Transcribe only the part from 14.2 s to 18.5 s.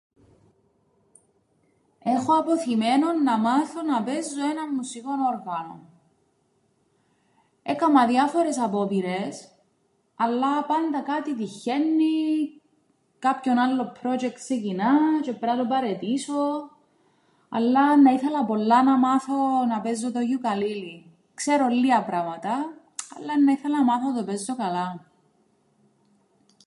ξεκινά τζ̆αι πρέπει να το παραιτήσω, αλλά εννά ήθελα